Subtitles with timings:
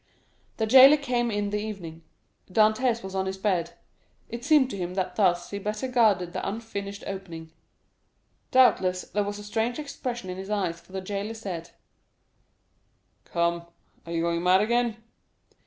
[0.57, 2.01] The jailer came in the evening.
[2.51, 3.73] Dantès was on his bed.
[4.29, 7.51] It seemed to him that thus he better guarded the unfinished opening.
[8.49, 11.69] Doubtless there was a strange expression in his eyes, for the jailer said,
[13.25, 13.67] "Come,
[14.03, 14.97] are you going mad again?"